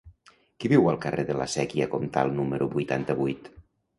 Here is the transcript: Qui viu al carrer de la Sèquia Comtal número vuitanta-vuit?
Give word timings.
Qui 0.63 0.71
viu 0.71 0.87
al 0.91 0.97
carrer 1.03 1.25
de 1.27 1.35
la 1.41 1.45
Sèquia 1.57 1.87
Comtal 1.93 2.33
número 2.39 2.69
vuitanta-vuit? 2.75 3.53